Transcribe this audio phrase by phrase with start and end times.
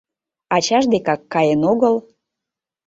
[0.55, 1.95] Ачаж декак каен огыл...